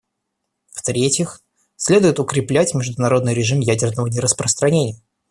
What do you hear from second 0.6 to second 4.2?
В-третьих, следует укреплять международный режим ядерного